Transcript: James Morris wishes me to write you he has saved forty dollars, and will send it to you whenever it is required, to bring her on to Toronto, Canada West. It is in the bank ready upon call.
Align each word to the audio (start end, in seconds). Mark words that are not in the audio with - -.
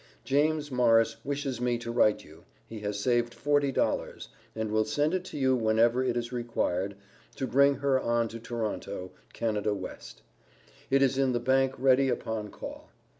James 0.23 0.71
Morris 0.71 1.17
wishes 1.23 1.61
me 1.61 1.77
to 1.77 1.91
write 1.91 2.23
you 2.25 2.43
he 2.65 2.79
has 2.79 2.99
saved 2.99 3.35
forty 3.35 3.71
dollars, 3.71 4.29
and 4.55 4.71
will 4.71 4.83
send 4.83 5.13
it 5.13 5.23
to 5.25 5.37
you 5.37 5.55
whenever 5.55 6.03
it 6.03 6.17
is 6.17 6.31
required, 6.31 6.95
to 7.35 7.45
bring 7.45 7.75
her 7.75 7.99
on 7.99 8.27
to 8.29 8.39
Toronto, 8.39 9.11
Canada 9.31 9.75
West. 9.75 10.23
It 10.89 11.03
is 11.03 11.19
in 11.19 11.33
the 11.33 11.39
bank 11.39 11.75
ready 11.77 12.09
upon 12.09 12.49
call. 12.49 12.89